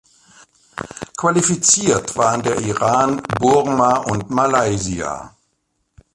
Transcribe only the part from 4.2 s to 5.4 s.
Malaysia.